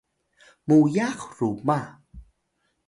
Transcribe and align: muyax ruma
muyax 0.67 1.19
ruma 1.37 1.79